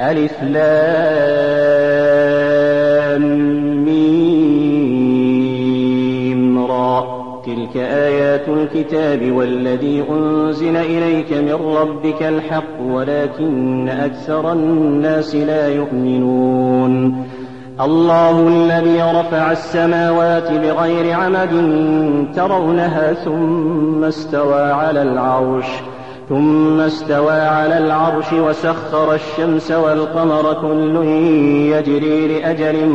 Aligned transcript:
ألف 0.00 0.42
لام 0.42 0.82
ميم 3.84 4.18
را. 6.66 7.18
تلك 7.46 7.76
آيات 7.76 8.48
الكتاب 8.48 9.32
والذي 9.32 10.04
أنزل 10.10 10.76
إليك 10.76 11.32
من 11.32 11.54
ربك 11.76 12.22
الحق 12.22 12.80
ولكن 12.90 13.88
أكثر 13.88 14.52
الناس 14.52 15.34
لا 15.34 15.68
يؤمنون. 15.68 17.26
الله 17.80 18.48
الذي 18.48 19.02
رفع 19.02 19.52
السماوات 19.52 20.52
بغير 20.52 21.12
عمد 21.12 21.52
ترونها 22.36 23.12
ثم 23.12 24.04
استوى 24.04 24.62
على 24.62 25.02
العرش. 25.02 25.66
ثم 26.28 26.80
استوى 26.80 27.40
على 27.40 27.78
العرش 27.78 28.32
وسخر 28.32 29.14
الشمس 29.14 29.70
والقمر 29.70 30.52
كل 30.62 30.96
يجري 31.72 32.40
لأجل 32.40 32.86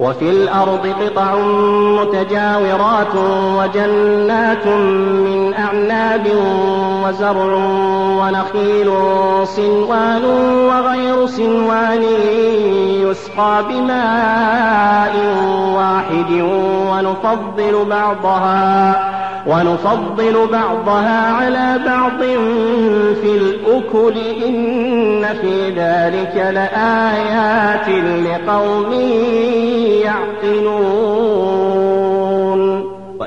وفي 0.00 0.30
الأرض 0.30 0.86
قطع 0.86 1.36
متجاورات 2.00 3.14
وجنات 3.58 4.66
من 5.26 5.54
أعناب 5.54 6.26
وزرع 7.04 7.54
ونخيل 8.20 8.92
صنوان 9.44 10.24
وغير 10.68 11.26
صنوان 11.26 12.02
يسقى 13.02 13.64
بماء 13.68 15.14
واحد 15.76 16.30
ونفضل 16.90 17.84
بعضها 17.90 19.19
ونفضل 19.46 20.46
بعضها 20.52 21.32
على 21.32 21.80
بعض 21.86 22.22
في 23.22 23.36
الأكل. 23.36 24.18
إن 24.46 25.24
في 25.40 25.70
ذلك 25.70 26.36
لآيات 26.54 27.88
لقوم 28.24 28.92
يعقلون. 30.04 32.09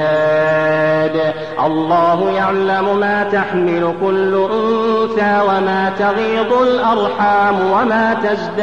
هاد. 0.00 1.34
الله 1.66 2.30
يعلم 2.30 3.00
ما 3.00 3.24
تحمل 3.32 3.94
كل 4.00 4.34
أنثى 4.34 5.40
وما 5.48 5.92
تغيض 5.98 6.52
الأرحام 6.52 7.54
وما 7.70 8.14
تزداد. 8.24 8.62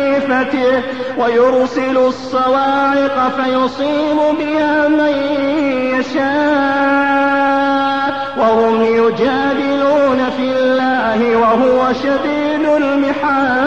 خيفته 0.21 0.83
ويرسل 1.17 1.97
الصواعق 1.97 3.31
فيصيب 3.37 4.17
بها 4.39 4.87
من 4.87 5.13
يشاء 5.99 6.21
وهم 8.37 8.83
يجادلون 8.83 10.29
في 10.37 10.43
الله 10.59 11.37
وهو 11.37 11.93
شديد 11.93 12.65
المحال 12.77 13.61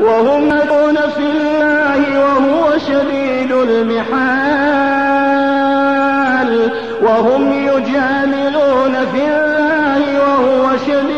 وهم 0.00 0.46
يدعون 0.46 0.96
في 0.96 1.22
الله 1.22 2.18
وهو 2.18 2.78
شديد 2.78 3.52
المحال 3.52 4.38
وهم 7.02 7.52
يجادلون 7.52 9.06
في 9.12 9.22
الله 9.26 10.20
وهو 10.20 10.76
شديد 10.86 11.17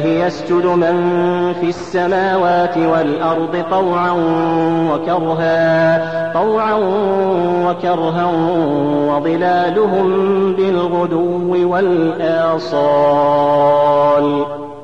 ولله 0.00 0.26
يسجد 0.26 0.66
من 0.66 0.96
في 1.60 1.68
السماوات 1.68 2.76
والأرض 2.76 3.64
طوعا 3.70 4.10
وكرها 4.92 6.32
طوعا 6.32 6.74
وكرها 7.66 8.26
وظلالهم 9.08 10.08
بالغدو 10.54 11.70
والآصال. 11.72 12.90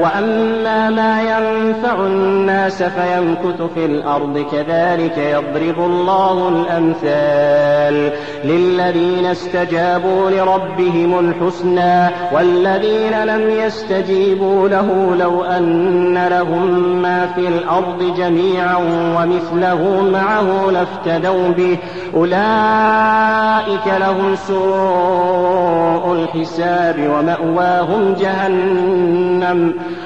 وأما 0.00 0.90
ما 0.90 1.22
ينفع 1.22 1.94
الناس 2.06 2.82
فينفع 2.82 3.12
يمكث 3.22 3.62
في 3.74 3.84
الأرض 3.84 4.46
كذلك 4.52 5.18
يضرب 5.18 5.78
الله 5.78 6.48
الأمثال 6.48 8.12
للذين 8.44 9.26
استجابوا 9.26 10.30
لربهم 10.30 11.18
الحسنى 11.18 12.08
والذين 12.32 13.24
لم 13.24 13.50
يستجيبوا 13.50 14.68
له 14.68 15.16
لو 15.16 15.44
أن 15.44 16.28
لهم 16.28 17.02
ما 17.02 17.26
في 17.26 17.48
الأرض 17.48 18.14
جميعا 18.16 18.76
ومثله 19.16 20.10
معه 20.12 20.70
لافتدوا 20.70 21.48
به 21.48 21.78
أولئك 22.14 23.86
لهم 24.00 24.36
سوء 24.36 26.12
الحساب 26.12 26.96
ومأواهم 26.98 28.14
جهنم 28.14 29.51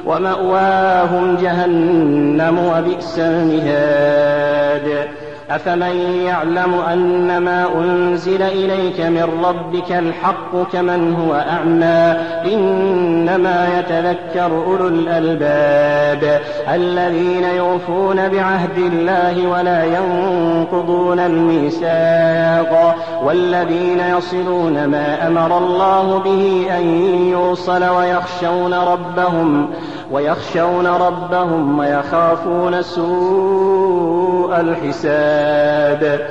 ومأواهم 0.06 1.36
جهنم 1.42 2.58
وبئس 2.58 3.18
المهاد. 3.18 4.88
أفمن 5.50 5.96
يعلم 6.26 6.74
أن 6.92 7.38
ما 7.38 7.66
أنزل 7.74 8.42
إليك 8.42 9.00
من 9.00 9.44
ربك 9.44 9.92
الحق 9.92 10.72
كمن 10.72 11.14
هو 11.14 11.34
أعمى 11.34 12.16
إنما 12.54 13.78
يتذكر 13.78 14.64
أولو 14.66 14.88
الألباب 14.88 16.40
الذين 16.74 17.44
يوفون 17.44 18.28
بعهد 18.28 18.78
الله 18.78 19.46
ولا 19.46 19.84
ينقضون 19.84 21.18
الميثاق 21.18 22.96
والذين 23.24 24.00
يصلون 24.00 24.84
ما 24.84 25.26
أمر 25.26 25.58
الله 25.58 26.18
به 26.18 26.66
أن 26.78 26.86
يوصل 27.28 27.84
ويخشون 27.84 28.74
ربهم 28.74 29.68
ويخشون 30.12 30.86
ربهم 30.86 31.78
ويخافون 31.78 32.74
سوء 34.46 34.60
الحساب. 34.60 36.30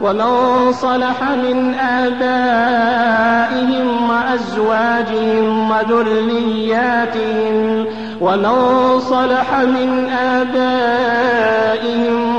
ومن 0.00 0.72
صلح 0.72 1.22
من 1.22 1.74
آبائهم 1.74 3.30
وأزواجهم 4.10 5.70
وذرياتهم 5.70 7.50
ومن 8.20 8.98
صلح 9.00 9.58
من 9.60 10.08
آبائهم 10.08 11.70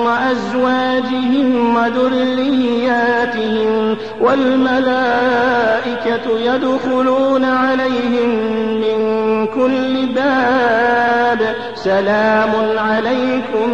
وأزواجهم 0.05 1.75
وذرياتهم 1.75 3.31
والملائكة 4.21 5.51
يدخلون 6.39 7.45
عليهم 7.45 8.29
من 8.75 9.01
كل 9.47 10.05
باب 10.15 11.55
سلام 11.83 12.51
عليكم 12.77 13.69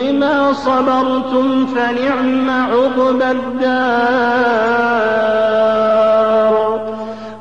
بما 0.00 0.52
صبرتم 0.52 1.66
فنعم 1.66 2.50
عقبى 2.50 3.30
الدار. 3.30 4.82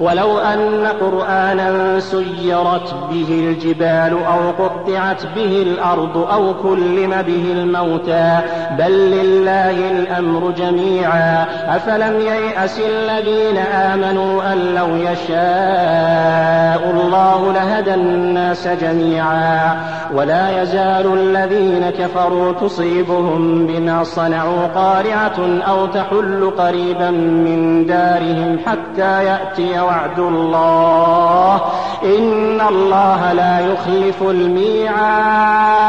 ولو 0.00 0.38
أن 0.38 0.86
قرآنا 1.00 2.00
سيرت 2.00 2.94
به 3.10 3.26
الجبال 3.30 4.12
أو 4.12 4.64
قطعت 4.64 5.26
به 5.36 5.62
الأرض 5.62 6.16
أو 6.32 6.54
كلم 6.62 7.22
به 7.22 7.52
الموتى 7.52 8.38
بل 8.78 8.92
لله 8.92 9.90
الأمر 9.90 10.50
جميعا. 10.50 11.46
أفلم 11.76 12.20
ييأس 12.20 12.80
الذين 12.80 13.56
آمنوا 13.56 14.52
أن 14.52 14.74
لو 14.74 14.96
يشاء 14.96 16.90
الله 16.90 17.52
لهدى 17.52 17.94
الناس 17.94 18.68
جميعا. 18.68 19.76
ولا 20.14 20.62
يزال 20.62 21.12
الذين 21.18 21.90
كفروا 21.90 22.52
تصيبهم 22.52 23.66
بما 23.66 24.04
صنعوا 24.04 24.66
قارعة 24.74 25.60
أو 25.68 25.86
تحل 25.86 26.52
قريبا 26.58 27.10
من 27.10 27.86
دارهم 27.86 28.58
حتى 28.66 29.24
يأتي 29.24 29.89
وعد 29.90 30.18
الله. 30.18 31.60
إن 32.04 32.60
الله 32.60 33.32
لا 33.32 33.60
يخلف 33.60 34.22
الميعاد. 34.22 35.80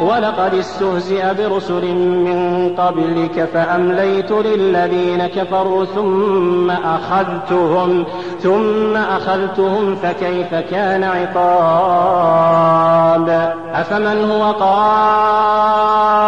ولقد 0.00 0.54
استهزئ 0.54 1.34
برسل 1.34 1.94
من 1.94 2.68
قبلك 2.78 3.48
فأمليت 3.54 4.32
للذين 4.32 5.26
كفروا 5.26 5.84
ثم 5.84 6.70
أخذتهم 6.70 8.04
ثم 8.40 8.96
أخذتهم 8.96 9.96
فكيف 9.96 10.54
كان 10.54 11.04
عقاب؟ 11.04 12.48
أفمن 13.74 14.30
هو 14.30 14.52
قائم 14.52 16.27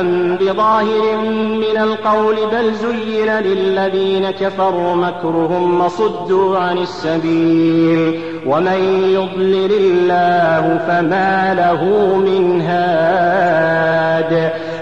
أم 0.00 0.36
بظاهر 0.36 1.16
من 1.36 1.76
القول 1.76 2.36
بل 2.52 2.74
زين 2.74 3.30
للذين 3.30 4.30
كفروا 4.30 4.94
مكرهم 4.94 5.80
وصدوا 5.80 6.58
عن 6.58 6.78
السبيل 6.78 8.20
ومن 8.46 9.08
يضلل 9.14 9.72
الله 9.72 10.78
فما 10.88 11.54
له 11.54 11.84
من 12.16 12.60
هاد 12.60 14.52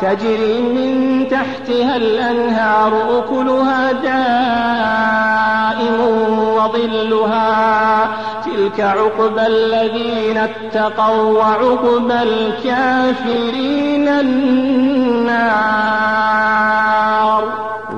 تجري 0.00 0.60
من 0.60 1.26
تحتها 1.30 1.96
الأنهار 1.96 3.18
أكلها 3.18 3.92
دائم 3.92 6.00
وظلها. 6.56 8.08
تلك 8.44 8.80
عقبى 8.80 9.46
الذين 9.46 10.36
اتقوا 10.36 11.38
وعقبى 11.38 12.22
الكافرين 12.22 14.08
النار. 14.08 14.96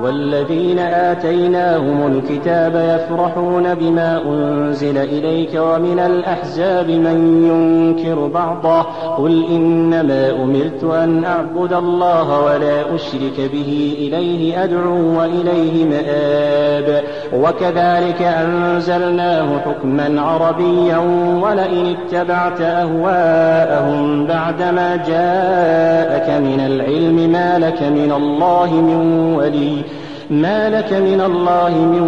والذين 0.03 0.79
آتيناهم 0.79 2.07
الكتاب 2.07 2.75
يفرحون 2.75 3.75
بما 3.75 4.21
أنزل 4.25 4.97
إليك 4.97 5.49
ومن 5.55 5.99
الأحزاب 5.99 6.89
من 6.89 7.43
ينكر 7.49 8.27
بعضه. 8.27 8.81
قل 9.17 9.45
إنما 9.51 10.31
أمرت 10.43 10.83
أن 10.83 11.23
أعبد 11.25 11.73
الله 11.73 12.45
ولا 12.45 12.95
أشرك 12.95 13.49
به 13.53 13.95
إليه 13.97 14.63
أدعو 14.63 15.19
وإليه 15.19 15.85
مآب. 15.85 17.03
وكذلك 17.33 18.21
أنزلناه 18.21 19.59
حكما 19.59 20.21
عربيا 20.21 20.97
ولئن 21.43 21.95
اتبعت 21.95 22.61
أهواءهم 22.61 24.25
بعدما 24.25 24.95
جاءك 24.95 26.29
من 26.41 26.59
العلم 26.65 27.31
ما 27.31 27.59
لك 27.59 27.83
من 27.83 28.11
الله 28.11 28.73
من 28.73 29.33
ولي. 29.37 29.88
ما 30.29 30.69
لك 30.69 30.93
من 30.93 31.21
الله 31.21 31.69
من 31.69 32.01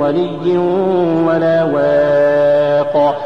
ولي 0.00 0.58
ولا 1.26 1.64
واق. 1.64 3.25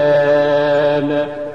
الإنسان 0.01 1.50